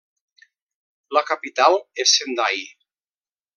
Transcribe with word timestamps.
La 1.17 1.23
capital 1.27 1.77
és 2.05 2.17
Sendai. 2.21 2.67